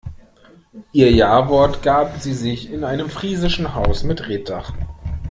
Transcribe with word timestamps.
Ihr 0.93 1.11
Jawort 1.11 1.83
gaben 1.83 2.19
sie 2.19 2.33
sich 2.33 2.71
in 2.71 2.83
einem 2.83 3.07
friesischen 3.11 3.75
Haus 3.75 4.01
mit 4.01 4.27
Reetdach. 4.27 4.73